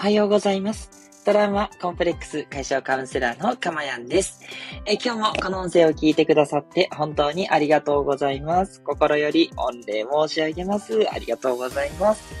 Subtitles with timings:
[0.00, 0.88] おはようございます。
[1.26, 4.40] トラウマコンプレックス解消カウンセラーのかまやんです。
[4.86, 8.80] え今日もこの音声を聞いてくださって本当にありがとうございます。
[8.80, 11.06] 心より御礼申し上げます。
[11.12, 12.34] ありがとうございます。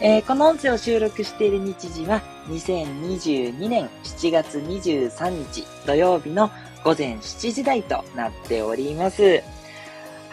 [0.00, 6.50] えーこの音声を収録している日時は2022年7月23日土曜日の
[6.82, 9.40] 午前7時台となっております。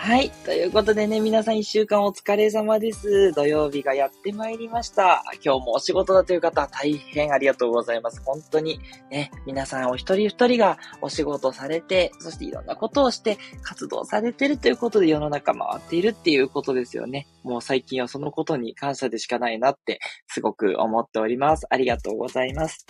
[0.02, 0.32] はい。
[0.46, 3.34] ということでね、皆さん一週間お疲れ様です。
[3.34, 5.24] 土曜日がやってまいりました。
[5.46, 8.20] 今日もお仕事だという方、大変ありがとうございます。
[8.26, 8.80] 本当に
[9.12, 17.28] ね、皆さんお一人一人がお仕事されて、そしていろんなことをして活動されてるということで世の中回っているっていうことですよね。
[17.44, 21.68] もう最近はそのことに感謝でしかないなってすごく思っております。
[21.70, 22.88] ありがとうございます。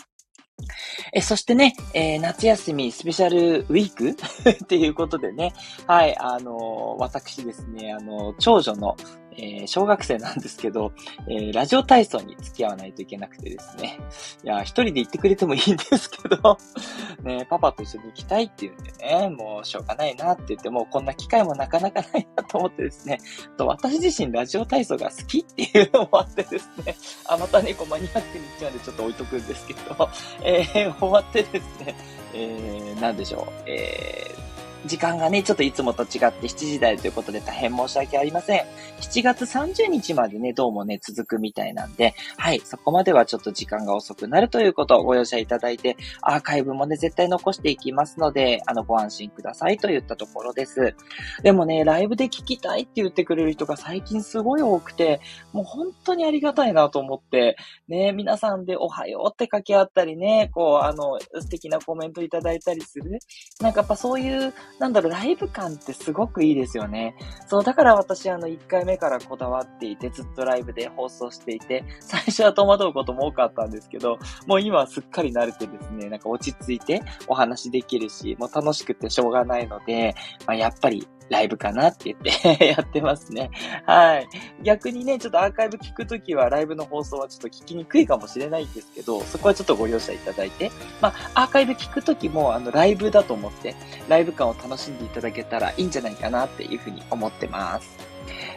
[1.14, 5.54] え、そしてね、えー夏休みスペシャルウィークっていうことでね、
[5.88, 8.96] はい、あのー私ですね、あのー長女の、
[9.34, 10.94] えー小学生なんですけど、
[11.28, 14.00] えーラジオ体操に付き合わないといけなくてですね。
[14.44, 16.58] いや、一人で行ってくれてもいいんですけど、
[17.24, 23.20] ね、パパと一緒に行きたいって言うんでね、もうしょうがないなって言って、もうこんな機会もなかなかないなと思ってですね、
[23.58, 26.96] と私自身ラジオ体操が好きっていうのもあってですね、
[27.28, 30.10] あ、またね、こうマニアックに言っちゃうんでちょっと置いとくんですけど、
[30.44, 31.96] えー終わってですね、
[32.34, 38.66] えー、なんでしょう、えー、時間がね、ちょっといつもと違って7時台ということで大変申し訳ありません。
[39.00, 50.96] 7月30日までね、どうもね、続くみたいなんで、はい、そこまではちょっと時間が遅くなるということをご容赦いただいて、アーカイブもね、絶対残していきますので、あの、ご安心くださいと言ったところです。
[51.44, 55.22] でもね、ライブで聞きたいって言ってくれる人が最近すごい多くて、
[55.54, 57.56] もう本当にありがたいなと思って、
[57.88, 63.20] ね、皆さんでおはようって掛け合ったりね、こう、あの、素敵なコメントいただいたりする。
[63.60, 67.16] なんかやっぱそういう、なんだろう、ライブ感ってすごくいいですよね。
[67.48, 74.18] そう、だから私、あの、1回目からこだわっていて、ずっとライブで放送していて、最初は戸惑うことも多かったんですけど、
[74.48, 80.16] もう今はすっかり慣れてですね、なんか落ち着いてお話できるし、もう楽しくてしょうがないので、
[80.48, 83.50] まあ、やっぱりライブかなって言ってやってますね。
[83.86, 84.28] はい。
[84.64, 90.70] 逆にね、ちょっとアーカイブ聞くときは、ライブの放送はちょっと聞きにくいかもしれないんですけど、そこはちょっとご容赦いただいて、
[91.00, 93.76] まあ、アーカイブ聞くときも、あの、ライブだと思って、
[94.10, 98.11] ライブ感を楽しんでいただけたらいいんじゃないかなっていうふうに思ってます。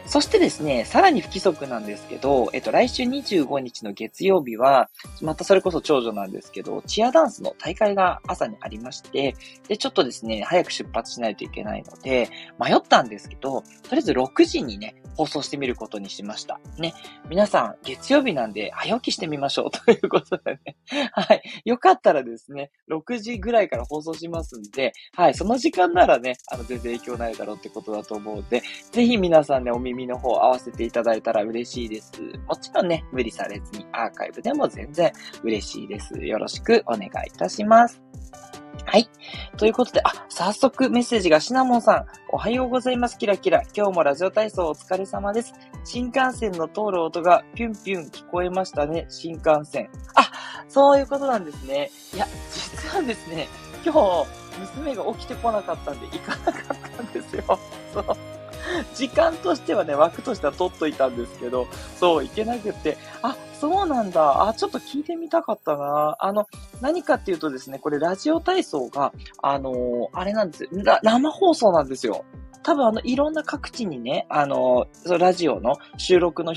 [0.05, 4.89] そしてですね、さらに不規則なんですけど、えっと、来週25日の月曜日は、
[5.21, 9.35] またそれこそ長女なんですけど、チアダンスの大会が朝にありまして、
[9.67, 16.59] で、ちょっとですね、早く出発しないといけないので、迷ったんですけど、とりあえず6時にね、放送してみることにしました。
[16.77, 16.93] ね。
[17.29, 20.77] 皆さん、月曜日なんで早起きしてみましょう ということでね。
[21.11, 21.41] はい。
[21.63, 25.33] よかったらですね、6時ぐらいから放送しますんで、はい。
[25.33, 28.61] その時間ならね、あの、全然影響ないだろうってことだと思うので、
[28.91, 32.11] ぜひ皆さんさんね、お耳の方合わせていただいたら嬉しいです。
[32.47, 35.11] もちろんね、無理されずにアーカイブでも全然
[35.43, 36.13] 嬉しいです。
[36.19, 38.01] よろしくお願いいたします。
[38.85, 39.09] はい。
[39.57, 42.05] ということで、あ、早速メッセージがシナモンさん。
[42.29, 43.17] おはようございます。
[43.17, 43.63] キラキラ。
[43.75, 45.53] 今日もラジオ体操お疲れ様です。
[45.85, 49.05] 新幹線の通る音がピュンピュン聞こえましたね。
[49.09, 49.89] 新幹線。
[50.15, 50.29] あ、
[50.67, 51.89] そういうことなんですね。
[52.13, 53.47] いや、実はですね、
[53.85, 54.25] 今日、
[54.59, 57.59] 娘が起きてこなかったんで行かなかったんですよ。
[57.93, 58.34] そう。
[58.95, 61.67] 時間としてはね、枠としては取っといたんですけど、
[61.99, 64.47] そう、いけなくって、あ、そうなんだ。
[64.47, 66.15] あ、ちょっと聞いてみたかったな。
[66.19, 66.47] あの、
[66.81, 70.69] 何かっていうとですね、これラジオ体操が、あのーあれなんですよ。
[71.03, 72.25] 生放送なんですよ。
[72.63, 76.53] 多分あの、いろんな各地にね、あのーそのラジオの収録の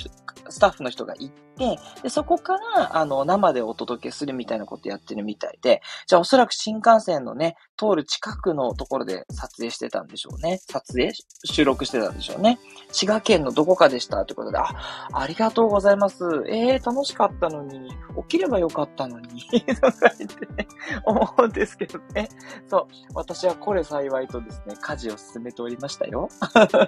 [0.50, 10.58] スタッフの人が行って、で、そこから、あの、生でお届けするみたいなことやってるみたいで、じゃあおそらく新幹線のね、通る近くのところで撮影してたんでしょうね。
[10.58, 11.12] 撮影？
[11.44, 12.58] 収録してたんでしょうね。
[12.92, 16.24] 滋賀県のどこかでしたということで、あ、ありがとうございます。
[16.48, 17.90] えー、楽しかったのに、
[18.28, 19.42] 起きればよかったのに、
[19.80, 20.68] とか言って、
[21.04, 22.28] 思うんですけどね。
[22.66, 26.28] そう、私はこれ幸いとですね、家事を進めておりましたよ。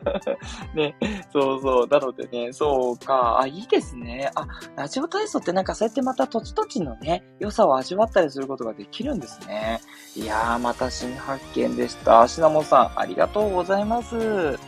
[0.75, 0.97] ね、
[1.33, 1.87] そうそう。
[1.89, 4.31] なのでね、そうか、あ、いいですね。
[4.35, 9.81] あ、ラジオ体操ってなんかそうやってまた土地土地のね、良さを味わったりすることができるんですね。
[10.17, 12.26] いやー、また新発見でした。
[12.26, 14.58] シナモンさん、ありがとうございます。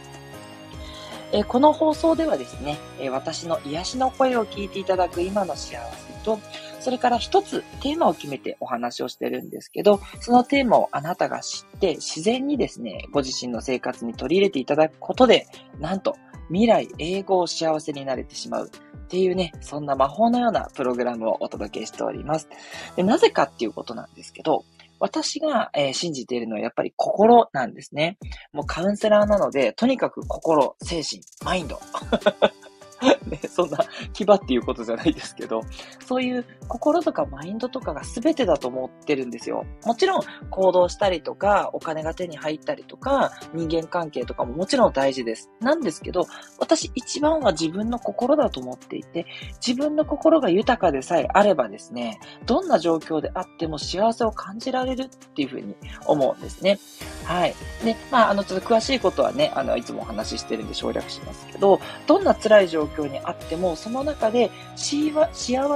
[1.34, 6.38] えーこの放送ではですね、えー私の癒しの声を聞いていただく今の幸せと、
[6.80, 15.46] それから一つテーマを決めてお話をしてるんですけど、そのテーマをあなたが知って自然にですね、ご自身の生活に取り入れていただくことで、
[15.78, 16.16] なんと
[16.48, 18.70] 未来英語を幸せになれてしまうっ
[19.08, 22.48] ていうね、そんな魔法のようなプログラムをお届けしております。
[22.96, 24.64] でなぜかっていうことなんですけど、
[24.98, 28.18] 私が、えー信じているのはやっぱり心なんですね。
[28.52, 31.80] もうカウンセラーなので、とにかく心、精神、マインド。
[33.26, 33.78] ね、そんな、
[34.12, 35.62] 牙っていうことじゃないですけど、
[36.06, 39.64] そういう、心とかマインドとかが全てだと思ってるんですよ。
[39.84, 45.50] もちろん行動したりとか、お金が手に入ったりとか、人間関係とかももちろん大事です。
[45.60, 46.26] なんですけど、
[46.58, 49.26] 私一番は自分の心だと思っていて、
[49.66, 55.74] 自分の心が豊かでさえあればですね、どんな状況であっても幸せを感じられるっていうふうに
[56.06, 56.78] 思うんですね。
[57.24, 57.54] はい。
[57.84, 65.28] で、まあ、あの、ちょっと詳しいことはね、あの、いつもお話ししてるんで省略しますけど、どんな辛い状況にあっても、その中で幸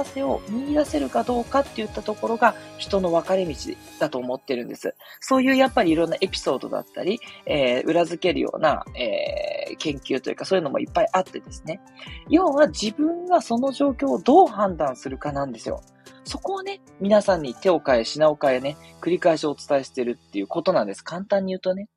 [0.05, 3.55] せを見出せるかどうかっていったところが人の分かれ道
[3.99, 4.95] だと思ってるんです。
[5.19, 11.81] そういうやっぱりいろんなエピソードだったり、えー、裏付けるような、えー、研究というかそういうのもいっぱいあってですね。
[12.29, 15.81] 要は自分がその状況をどう判断するかなんですよ。
[16.27, 21.01] そこをね、皆さんに手を変え、品を変えね、繰り返しお伝えしてるっていうことなんです。
[21.01, 21.87] 簡単に言うとね。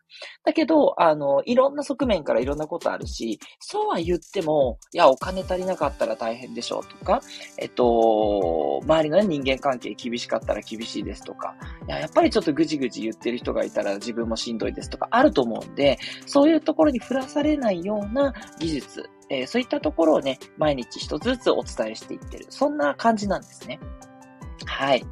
[0.45, 7.21] だけど、あの、いろんな側面からいろんなことあるし、そうは言っても、いや、お金足りなかったら大変でしょうとか、
[7.59, 11.55] えっと、周りの、人間関係厳しかったら厳しいですとか、
[11.87, 22.47] いや、やっぱりちょっとぐじぐじ言ってる人がいたら自分もしんどいですとかあると思うんで、そういうところに振らされないような技術、えー、そういったところをね、毎日一つずつお伝えしていってる。
[22.49, 23.79] そんな感じなんですね。
[24.67, 25.05] はい。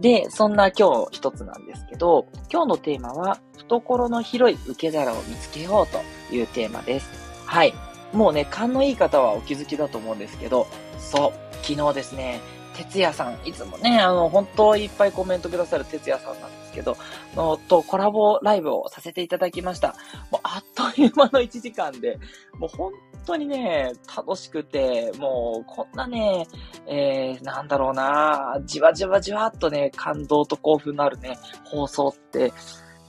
[0.00, 7.08] で、そんな今日一つなんですけど、今日のテーマは、懐の広い受け皿を見つけようというテーマです。
[7.46, 7.74] はい。
[8.12, 10.66] もうね、勘のいい方はお気づきだと思うんですけど、
[10.98, 12.40] そう、昨日ですね、
[12.74, 16.96] 哲也さん、いつもね、あの、本当いっぱいコメントくださる哲也さんなんですけど、
[17.36, 19.94] のとコラボライブをさせていただきました。
[20.30, 22.18] もうあっという間の1時間で、
[22.58, 22.92] もう本
[23.24, 26.46] 当にね、楽しくて、もうこんなね、
[26.86, 32.52] えー、なんだろうな、じわじわじわっとね、感動と興奮のあるね、放送って、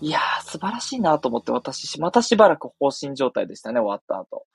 [0.02, 4.46] いやー、素晴らしいなと思って私、またしばらく放心状態でしたね、終わった後。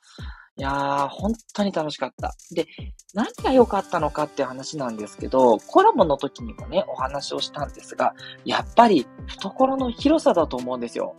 [0.58, 2.34] いやー、本当に楽しかった。
[2.50, 2.66] で、
[3.14, 8.12] 何が良かったのかっていう話なんですけど、コラボの時にもね、お話をしたんですが、
[8.44, 11.14] やっぱり懐の広さだと思うんですよ。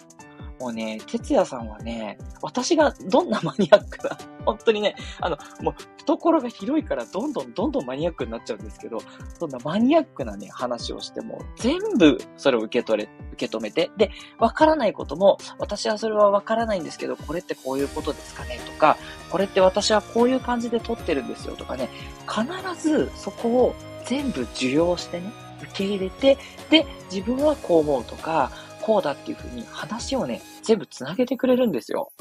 [0.60, 9.00] もうね、哲也さんはね、私がどんなマニアックな、 本当にね、あの、もう、懐が広いからどんどんどんどんマニアックになっちゃうんですけど、
[9.40, 18.98] そんなマニアックなね、話をしても、全部それを受け取れ、受け止めて、で、わからないことも、私はそれはわからないんですけど、これってこういうことですかねとか、
[19.30, 21.90] これって私はこういう感じで撮ってるんですよとかね、
[22.28, 25.32] 必ずそこを全部受容してね、
[25.62, 26.38] 受け入れて、
[26.70, 28.52] で、自分はこう思うとか、
[28.90, 32.12] こうだっていう風に話をね、全部繋げてくれるんですよ。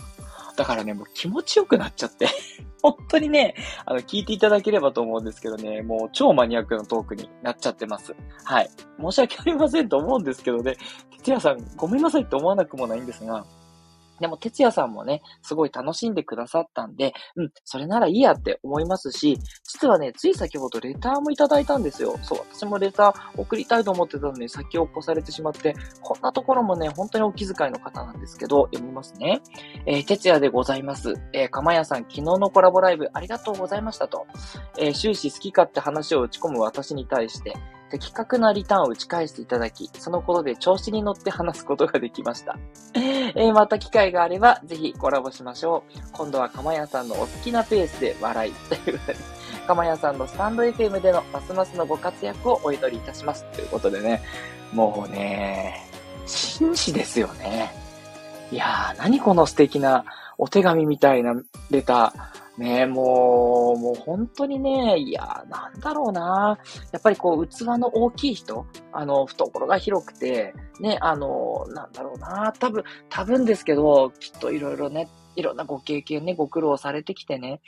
[0.55, 2.29] だからね、もう気持ちよくなっちゃって
[2.83, 3.55] 本当にね、
[3.87, 8.15] あの、聞いていただければと思うんですけどね、もう超マニアックなトークになっちゃってます。
[8.45, 8.69] はい。
[9.01, 10.77] 申し訳ありませんと思うんですけどね、
[11.23, 13.47] 哲也さんごめんなさいって思わなくもないんですが、
[14.21, 22.19] でも、哲也さんもね、すごい楽しんでくださったんで、うん、それならいいやって思いますし、実はね、つい先ほどレターもいただいたんですよ。
[22.23, 29.41] そう、私もレター送りたいと思ってたのに先を越されてしまって、こんなところもね、本当にお気遣いの方なんですけど、読みますね。
[29.87, 31.15] えー、哲也でございます。
[31.33, 34.27] えー、かまやさん、昨日のコラボライブありがとうございましたと。
[34.79, 37.55] えー、終始好き勝手話を打ち込む私に対して、
[37.91, 42.59] 的確なリターンを打ち返していただき、そのことで調子に乗って話すことができました。
[42.95, 46.01] えー、また機会があれば、ぜひコラボしましょう。
[46.13, 48.53] 今度はかまやさんのお好きなペースで笑い。
[48.53, 49.19] ということで、
[49.67, 53.45] かまやさんのスタンド FM でのますますのご活躍をお祈りいたします。
[53.53, 54.23] ということでね、
[54.73, 55.87] もうね、
[56.27, 57.73] 紳士ですよね。
[58.51, 60.05] いやー、何この素敵な
[60.39, 61.35] お手紙みたいな
[61.71, 62.48] レター。
[62.59, 66.59] ねえもう、もう本当にね、いや、なんだろうな。
[66.93, 72.53] やっぱりこう、器の大きい人、あの、懐が広くて、ね、あの、なんだろうな。
[72.59, 77.61] 多分、多分ですけど、きっといろいろね、いろんなご経験ね、ご苦労されてきてね。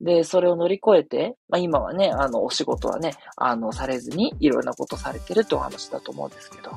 [0.00, 6.70] で、それを乗り越えて、まあ今はね、あの、お仕事はね、あの、されずに、いろんなことされてるってお話だと思うんですけど。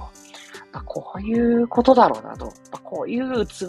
[0.85, 2.51] こういうことだろうなと。
[2.83, 3.67] こういう器、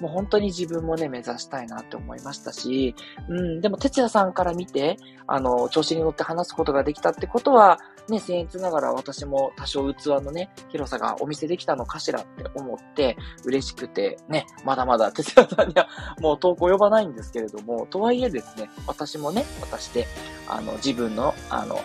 [0.00, 2.94] もう本当に自分もね、目指したいなって思いましたし、
[3.28, 4.96] うん、でも、哲也さんから見て、
[5.26, 15.88] あの、調子に乗って話すことができたってことは、ね、僭越ながら私も多少器のね、広さがお見せできたのかしらって思って、嬉しくて、ね、まだまだ哲也さんには
[16.20, 20.06] もう投稿呼ばないんですけれども、とはいえですね、私もね、私で、
[20.48, 21.78] あの、自分の、あの、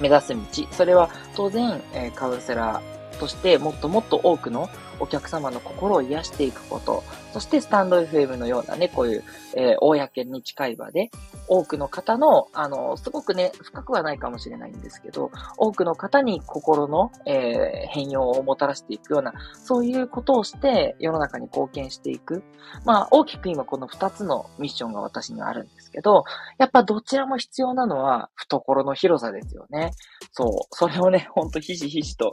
[0.00, 4.70] 目指す道、それは当然、えー、カウンセラー、としてもっともっと多くの
[5.00, 7.02] お客様の心を癒していくこと、
[7.32, 9.24] そしてスタンド FM のようなね、こういう、
[9.54, 11.10] えー、公に近い場で、
[11.46, 22.42] 多くの方の、あの、すごくね、深くはないかもしれないんですけど、多くの方に心の、えー、変容をもたらしていくような、そういうことをして世の中に貢献していく。
[22.84, 26.24] まあ、大きく今この二つのミッションが私にはあるんですけど、
[26.58, 29.92] やっぱどちらも必要なのは懐の広さですよね。
[30.32, 30.50] そう。
[30.70, 32.30] それをね、ほんとひしひしと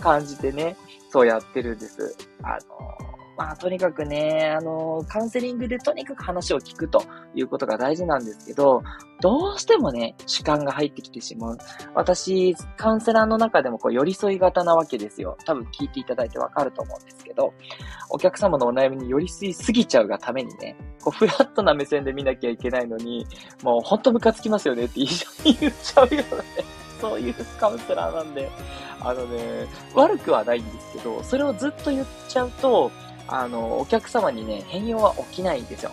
[0.00, 0.76] 感じてね、
[1.16, 2.14] そうやってるんです。
[2.42, 7.02] あのまあ、とにかくね、あの、カウンセリングでとにかく話を聞くと
[7.34, 8.82] いうことが大事なんですけど、
[9.20, 11.58] どうしてもね、主観が入ってきてしまう。
[11.94, 15.38] 私、カウンセラーの中でもこう寄り添い型なわけですよ。
[15.46, 17.52] 多分聞いていただいてわかると思うんですけど、
[18.10, 23.26] お客様のお悩みに寄り添いすぎちゃうがためにね、こうフラットな目線で見なきゃいけないのに、
[23.62, 26.44] もうほんとムカつきますよねって一緒に言っちゃうようなね、
[27.00, 28.50] そういうカウンセラーなんで、
[29.00, 32.90] あのね、悪くはないんですけど、それをずっと言っちゃうと、
[33.28, 35.90] あの、お客様にね、変容は起きないんですよ。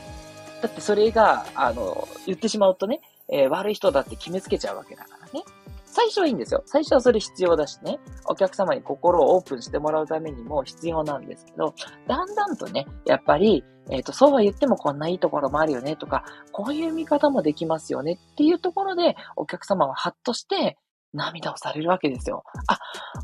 [0.61, 5.43] だってそれが、あの、言ってしまうとね、えー、悪い人だって決めつけちゃうわけだからね。
[5.85, 6.63] 最初はいいんですよ。
[6.65, 7.99] 最初はそれ必要だしね。
[8.25, 11.75] お客様に心をオープンしてもらうためにも必要なんですけど、
[12.07, 20.77] だんだんとね、やっぱり、えっ、ー、と、そうは言ってもこんないいところもあるよねとか、こういう見方もできますよねっていうところで、お客様はハッとして、
[21.13, 22.43] 涙をされるわけですよ。
[22.67, 22.79] あ、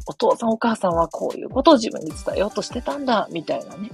[0.08, 3.92] お父さんお母さんはこういうことを自分に伝えようとしてたんだ、みたいなね。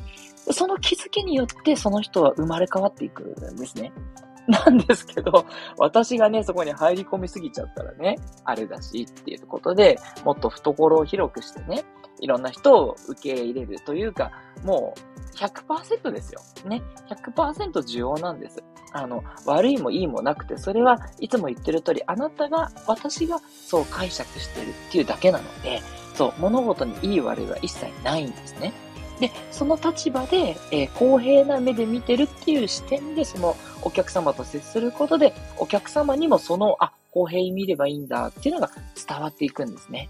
[0.52, 3.92] その気づきによってその人は生まれ変わっていくんですね。
[4.48, 5.46] なんですけど、
[5.78, 11.84] 私がね、そこに入り込みすぎちゃったらね、あれだしっていうことで、もっと懐を広くしてね、
[12.19, 14.31] いろんな人を受け入れるというか、
[14.63, 16.41] もう100%ですよ。
[16.65, 16.81] ね。
[17.10, 18.63] 100%需要なんです。
[18.93, 25.81] あの、悪いもいいもなくて、それはいつも言ってる通り、あなたが、私がそう解釈してるっていうだけなので、
[26.13, 28.72] そう、物事にいい悪いは一切ないんですね。
[29.19, 38.72] で、その立場で、えー、公平な目で見てるっていう視点で、そのお客様と接することで、お客様にもその、あ、公平に見ればいいんだっていうのが
[39.07, 40.10] 伝わっていくんですね。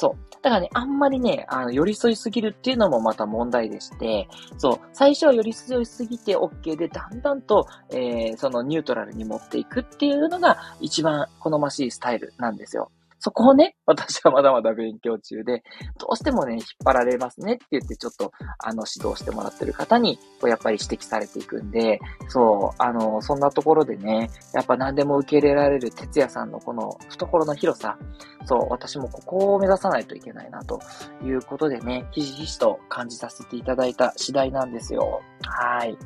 [0.00, 0.34] そう。
[0.40, 12.90] だからね、あんまりね、あの、寄り添いすぎるっていうのもまた問題でして、そう、最初は寄り添いすぎて OK で、だんだんと、えー、そのニュートラルに持っていくっていうのが一番好ましいスタイルなんですよ。
[13.20, 15.62] そこをね、 私はまだまだ勉強中で、
[15.98, 27.98] どうしてもね、引っ張られますねって言って、ちょっと、あの、指導してもらってる方に、こう、やっぱり指摘されていくんで、そう、あの、そんなところでね、やっぱ何でも受け入れられる哲也さんのこの懐の広さ、
[28.46, 30.80] そう、私もここを目指さないといけないな、と
[31.22, 35.20] いうことでね、ひしひしと感じさせていただいた次第なんですよ。
[35.42, 35.96] はい。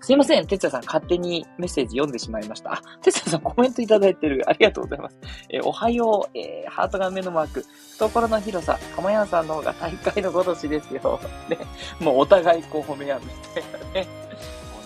[0.00, 0.46] すいません。
[0.46, 2.74] 哲也さん、勝手にメッセージ読んでしまいました。
[2.74, 4.42] あ、哲也さん、コメントいただいてる。
[4.46, 5.18] ありがとうございます。
[5.48, 7.64] えー、おはよう、えー、ハートが目のマーク。
[7.94, 11.20] 懐の広さ、かまやんさんの方が大会のごとしですよ。
[11.48, 11.58] ね。
[12.00, 14.06] もうお互いこう褒め合うみたいなね。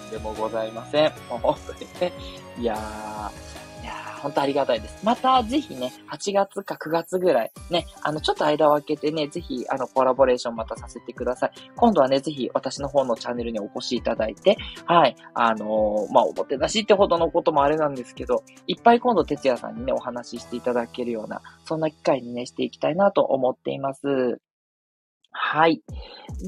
[0.01, 1.13] とんでもございません。
[1.31, 2.13] もう本当にね。
[2.59, 3.31] いやー、
[4.27, 4.99] 本当ありがたいです。
[5.05, 11.51] また、ぜひね、8月か9月ぐらい、ね、あの、ちょっと間を空けてね、ぜひ、あの、コラボレーションまたさせてください。
[11.77, 24.41] 今度はね、ぜひ、私の方のチャンネルにお越しいただいて、はい、あのー、まあ、おもてなしってほどのこともあれなんですけど、いっぱい今度、哲也さんにね、お話ししていただけるような、そんな機会にね、していきたいなと思っています。
[25.31, 25.83] はい。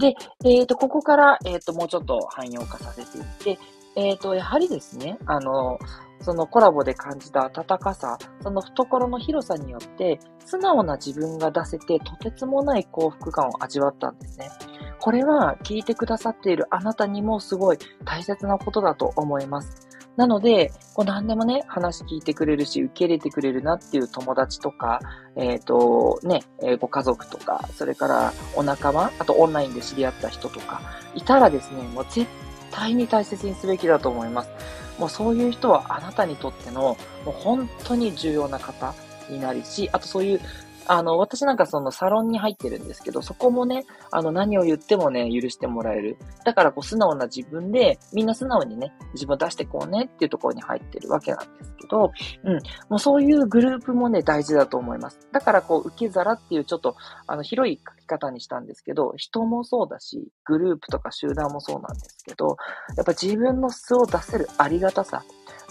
[0.01, 3.25] で、えっ、ー、と、ここから、えっ、ー、と、もうちょっと汎用化させていっ
[3.57, 3.59] て、
[3.95, 5.79] えっ、と、やはりですね、あの、
[6.21, 14.49] そのコラボで感じた温かさ、その懐の広さによって、素直な自分が出せて、とてつもない幸福感を味わったんですね。
[15.01, 19.89] これは聞いてくださっているあなたにもすごい大切なことだと思います。
[20.19, 24.99] なので、こう何でもね、話聞いてくれるし、受け入れてくれるなっていう友達とか、
[25.37, 30.81] えっ、ー、と、ね、えー、ご家族とか、それからお仲間、あとオンラインで知り合った人とか、
[31.15, 32.27] いたらですね、もう絶
[32.71, 34.51] 対に大切にすべきだと思います。
[34.99, 38.95] もうそういう人はあなたにとっての、もう本当に重要な方
[39.29, 40.41] になるし、あとそういう
[40.89, 46.17] あの、私なんかそのサロンに入ってるんですけど、そこもね、あの、何を言ってもね、許してもらえる。
[46.45, 52.11] だから、こう、素直な自分で、みんな素直にね、自分を出してこうねっていうところに入ってるわけなんですけど、
[52.45, 52.55] うん。
[52.89, 55.21] もうそういうグループもね、大事だと思います。
[55.31, 62.57] だから、こう、受け皿っていうちょっと、あの、広い書き方にしたんですけど、人もそうだし、グループとか集団もそうなんですけど、
[62.97, 65.23] やっぱ自分の素を出せるありがたさ、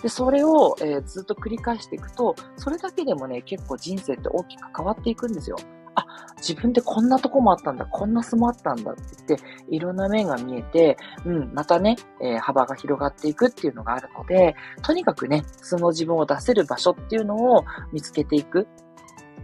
[0.02, 5.58] で、それを、えー、ずっと繰り返していくと、それだけでもね、結構人生って大きく変わっていくんですよ。
[5.96, 6.06] あ、
[6.38, 18.68] 自分ってこんなとこもあったんだ、こんな素もあったんだって言って、いろんな面が見えて、うん、またね、えー、幅が広がっていくっていうのがあるので、とにかくね、素の自分を出せる場所っていうのを見つけていく。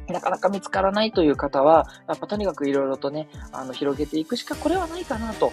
[0.08, 5.52] なかなか見つからないという方は、やっぱとにかくいろいろとね、あの、広げていくしかこれはないかなと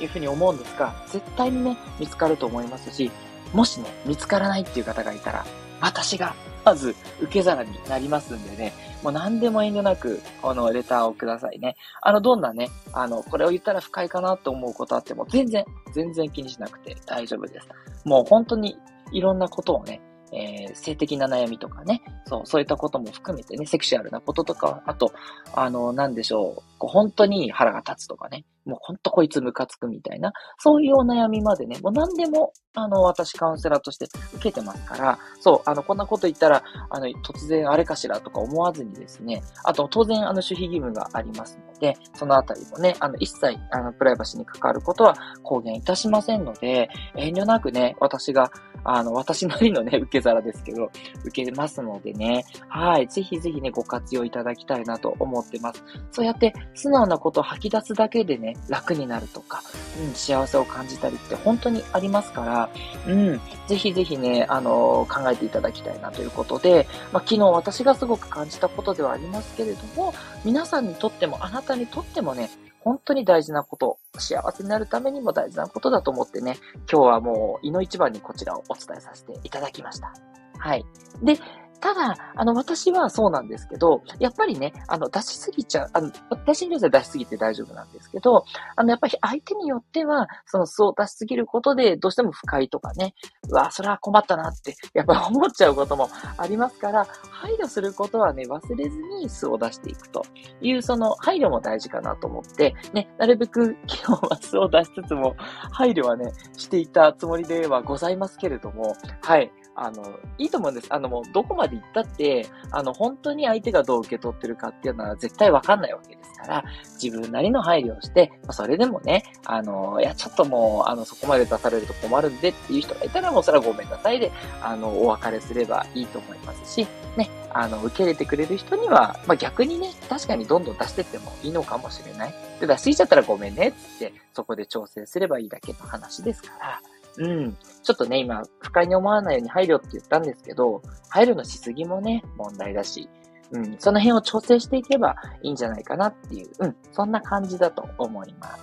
[0.00, 3.10] いうふうに思うんですが、絶対にね、見つかると思いますし、
[3.52, 5.46] もしね、見つからないっていう方がいたら、
[5.80, 6.34] 私が、
[6.64, 8.72] まず、受け皿になりますんでね、
[9.02, 11.76] もう何でも遠慮なく、このレターをくださいね。
[12.02, 17.68] あの、どんなね、あの、これを言ったら不快かなと思うことあっても、全然、全然気にしなくて大丈夫です。
[18.04, 18.76] もう本当に
[19.12, 20.00] いろんなことをね、
[20.32, 25.12] えー、性的な悩みとかね、そう、そういったことも含めてね、セクシュアルなこととか、あと、
[25.54, 41.58] あの、なんでしょう、こう本当に腹が立つとかね、もうほんとこいつムカつくみたいな、そういうお悩みまでね、もう何でも、あの、私カウンセラーとして受けてますから、そう、あの、こんなこと言ったら、あの、突然あれかしらとか思わずにですね、あと、当然、あの、守秘義務があります。
[41.78, 48.50] で、そのあたりもね、あの、一切、あの、プライバシーに関わることは公言いたしませんので、遠慮なくね、私が、
[48.84, 50.90] あの、私なりのね、 受け皿ですけど、
[51.24, 55.82] 受けますのでね、はい、ぜひぜひね、ご活用いただきたいなと思ってます。
[56.12, 59.62] そうやって、素直なことを吐き出すだけでね、楽になるとか、
[60.00, 62.68] うん、幸せを感じたりって本当にありますから、
[63.06, 70.14] うん、ぜひぜひね、あのー、考えていただきたいなということで、まあ、昨日私がすごく感じたことではありますけれども、
[70.44, 76.56] 皆さんにとっても、あなたにとってもね、本当に大事なこと、幸せになるためにも大事なことだと思ってね、
[76.90, 80.12] 今日はもう、胃の一番にこちらをお伝えさせていただきました。
[80.58, 80.84] はい。
[81.22, 81.38] で、
[81.80, 88.44] ただ、あの、私はそうなんですけど、やっぱりね、あの、出しすぎちゃう、あの、私には出しすぎて大丈夫なんですけど、
[88.76, 93.14] あの、やっぱり相手によっては、その素を出しすぎることで、どうしても不快とかね、
[93.50, 100.24] うわ、それは困ったなって、やっぱ思っちゃうこともありますから、配慮することはね、忘れずに素を出していくと
[100.60, 105.36] いう、その配慮も大事かなと思って、ね、なるべく昨日は素を出しつつも、
[105.72, 109.52] 配慮はね、していたつもりではございますけれども、はい。
[109.76, 110.86] あの、いいと思うんです。
[110.90, 116.64] あの、もう、どこまで行ったって、あの、本当に相手がどう受け取ってるかっていうのは絶対わかんないわけですから、
[117.00, 132.34] 自分なりの配慮をして、まあ、それでもね、あの、いや、ちょっともう、あの、そこまで出されると困るんでっていう人がいたら、もうそれはごめんなさいで、あの、お別れすればいいと思いますし、ね、あの、受け入れてくれる人には、まあ、逆にね、確かにどんどん出してってもいいのかもしれない。
[132.60, 136.80] で、出しすぎちゃったらごめんね、って、そこで調整すればいいだけの話ですから、
[137.18, 137.56] うん。
[137.82, 143.08] ちょっとね、今、不快に思わないように配慮って言ったんですけど、配慮のしすぎもね、問題だし、
[143.52, 148.62] うん、その辺を調整していけばいいんじゃないかなっていう、うん、そんな感じだと思います。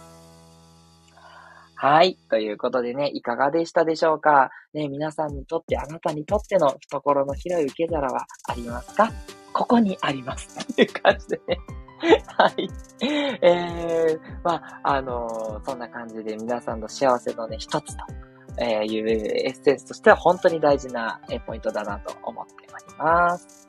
[1.75, 2.17] はい。
[2.29, 4.51] ということでね、いかがでしたでしょうか？
[4.73, 9.11] ね、皆さんにとって、あなたにとっての懐の広い受け皿はありますか？
[9.51, 10.59] ここにあります。
[10.59, 11.57] っていう感じでね。
[12.37, 12.69] はい。
[13.41, 18.03] えー、まあ、あのー、そんな感じで皆さんの幸せのね、一つと
[18.57, 23.67] えー、いうエッセンスとしては本当に大事な、えポイントだなと思っております。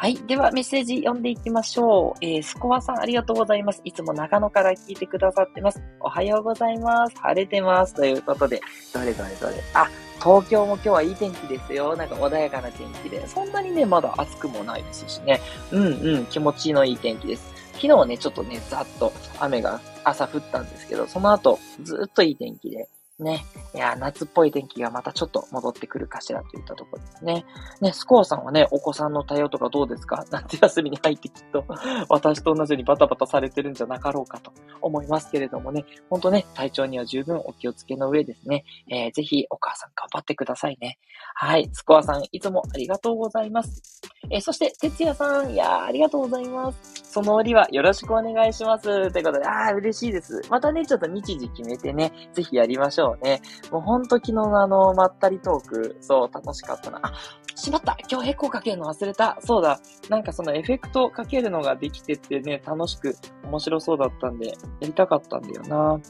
[0.00, 0.14] はい。
[0.26, 2.24] では、メッセージ読んでいきましょう。
[2.24, 3.82] えー、スコアさんありがとうございます。
[3.84, 5.82] いつも長野から聞いてくださってます。
[6.00, 7.16] おはようございます。
[7.20, 7.94] 晴れてます。
[7.94, 8.62] ということで、
[8.94, 9.56] どれどれどれ。
[9.74, 9.90] あ、
[10.22, 11.96] 東京も今日はいい天気ですよ。
[11.96, 13.26] なんか穏やかな天気で。
[13.28, 15.38] そんなにね、まだ暑くもないですしね。
[15.70, 17.60] うんうん、気持ちのいい天気です。
[17.74, 22.88] 昨日ね、ちょっとね、ざっと雨が朝降ったんですけど、その後、ずっといい天気で、
[23.22, 23.44] ね。
[23.74, 27.44] いや、夏っぽい天気がまたちょっと戻ってくるかしらといったところですね。
[27.80, 30.24] ね、スコアさんはね、お子さんの対応とかどうですか？
[30.30, 31.64] 夏休みに入ってきっと、
[32.08, 40.98] 私と同じようにバタバタされてるんじゃなかろうかと思いますけれどもね、ほんとね、体調には十分お気をつけの上ですね、えー、ぜひお母さん頑張ってくださいね。
[41.34, 43.82] はい、スコアさん、いつもありがとうございます。
[44.28, 47.02] え、そして、哲也さん、いやー、ありがとうございます。
[47.10, 49.10] その折はよろしくお願いします。
[49.10, 50.42] ということで、あー、嬉しいです。
[50.50, 53.40] またね、ちょっと日時決めてね、ぜひやりましょうね。
[53.70, 57.00] もうほんと昨日のあの、まったりトーク、そう、楽しかったな。
[57.02, 57.12] あ、
[57.56, 66.00] しまった今日エコーかけるの忘れたそうだなんかそのエフェクトかけるのができててね、楽しく面白そうだったんで、やりたかったんだよな。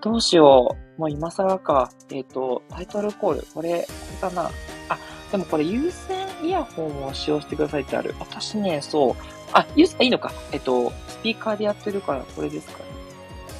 [0.00, 1.00] どうしよう。
[1.00, 1.90] もう今更か。
[2.10, 3.46] えっ、ー、と、タイトルコール。
[3.52, 3.86] これ、こ
[4.24, 4.50] れかな。
[4.88, 4.98] あ、
[5.30, 8.14] でもこれ優先イヤホンを使用してくださいってある。
[8.18, 9.14] 私ね、そう。
[9.52, 10.32] あ、優先、いいのか。
[10.52, 12.84] えっ、ー、と、スピーカーでやってるからこれですかね。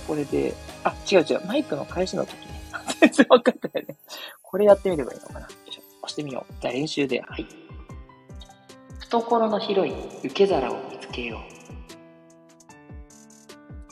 [0.07, 1.47] これで、あ、違う違う。
[1.47, 2.61] マイクの返しの時ね。
[3.01, 3.97] 全然わかんないね。
[4.43, 5.41] これやってみればいいのかな。
[5.41, 5.83] よいしょ。
[6.03, 6.55] 押してみよう。
[6.61, 7.21] じゃあ練習で。
[7.21, 7.47] はい。
[9.01, 11.57] 懐の広い受け皿を見つけよう。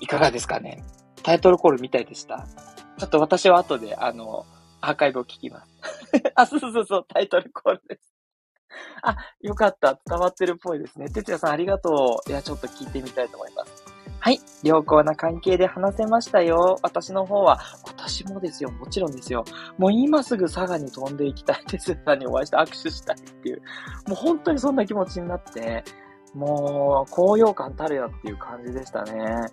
[0.00, 0.84] いかがですかね
[1.22, 2.46] タイトルコールみたいでした？
[2.98, 4.44] ちょっと私は後で、あの、
[4.80, 5.68] アーカイブを聞きます。
[6.34, 8.13] あ、そうそうそう、タイトルコールです。
[9.02, 9.98] あ、よかった。
[10.06, 11.08] 伝わってるっぽいですね。
[11.08, 12.30] てつやさんありがとう。
[12.30, 13.84] いや、ちょっと聞いてみたいと思います。
[14.20, 14.40] はい。
[14.62, 16.78] 良好な関係で話せましたよ。
[16.82, 17.60] 私の方は。
[17.86, 18.70] 私もですよ。
[18.70, 19.44] もちろんですよ。
[19.76, 23.60] もう今すぐ佐賀に飛んでいきたい 哲也さんにお会いして握手したいっていう。
[24.06, 25.84] もう本当にそんな気持ちになって。
[26.34, 29.48] もう、高揚感たるやっていう感じでしたね。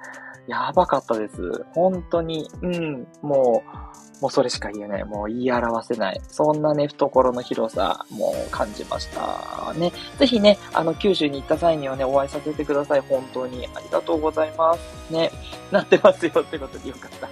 [0.47, 1.65] やばかったです。
[1.73, 2.49] 本当に。
[2.61, 3.07] うん。
[3.21, 5.03] もう、もうそれしか言えない。
[5.03, 6.21] もう言い表せない。
[6.27, 9.91] そんなね、懐の広さ、もう感じましたね。
[10.17, 13.01] ぜひね、あの、九州に行った際にはね、お会いさせてください。
[13.01, 13.67] 本当に。
[13.73, 15.13] ありがとうございます。
[15.13, 15.31] ね。
[15.71, 17.27] なってますよってことでよかった。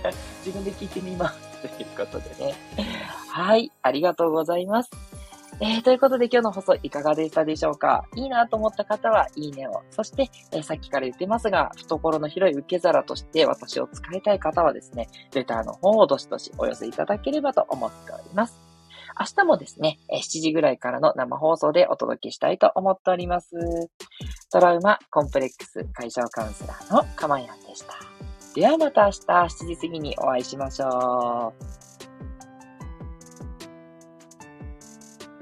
[0.44, 1.38] 自分で聞いてみます。
[1.60, 2.54] ということでね。
[3.28, 3.70] はい。
[3.82, 4.90] ありがとうございます。
[5.62, 8.06] えー、ということで今日の放送いかがでしたでしょうか？
[8.16, 9.82] いいなと思った方はいいねを。
[9.90, 18.58] そして、えー、さっきから言ってますが、懐の広い受け皿として私を使いたい方はですね、レターの方をどしどしお寄せいただければと思っております。
[19.18, 23.50] 明日もですね、7時ぐらいからの生放送でお届けしたいと思っております。
[24.50, 27.94] トラウマコンプレックス解消カウンセラーのかまやんでした。
[28.54, 31.52] ではまた明日7時過ぎにお会いしましょ
[31.86, 31.89] う。